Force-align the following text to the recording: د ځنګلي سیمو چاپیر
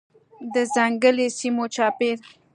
د 0.53 0.55
ځنګلي 0.73 1.27
سیمو 1.39 1.65
چاپیر 1.75 2.17